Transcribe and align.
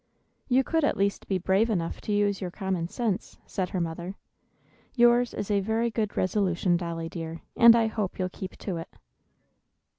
"You 0.49 0.63
could 0.63 0.83
at 0.83 0.97
least 0.97 1.27
be 1.27 1.37
brave 1.37 1.69
enough 1.69 2.01
to 2.01 2.11
use 2.11 2.41
your 2.41 2.49
common 2.49 2.87
sense," 2.87 3.37
said 3.45 3.69
her 3.69 3.79
mother. 3.79 4.15
"Yours 4.95 5.31
is 5.31 5.51
a 5.51 5.59
very 5.59 5.91
good 5.91 6.17
resolution, 6.17 6.75
Dolly 6.75 7.07
dear, 7.07 7.43
and 7.55 7.75
I 7.75 7.85
hope 7.85 8.17
you'll 8.17 8.29
keep 8.29 8.57
to 8.57 8.77
it." 8.77 8.89